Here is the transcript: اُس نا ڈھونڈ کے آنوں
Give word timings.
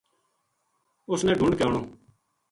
اُس 1.09 1.21
نا 1.27 1.33
ڈھونڈ 1.39 1.53
کے 1.57 1.63
آنوں 1.67 1.83